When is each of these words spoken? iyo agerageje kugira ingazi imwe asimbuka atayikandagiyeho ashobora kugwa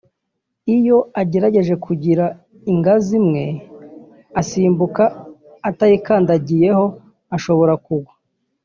iyo 0.75 0.97
agerageje 1.21 1.73
kugira 1.85 2.25
ingazi 2.71 3.11
imwe 3.19 3.45
asimbuka 4.41 5.03
atayikandagiyeho 5.69 6.85
ashobora 7.37 7.73
kugwa 7.85 8.13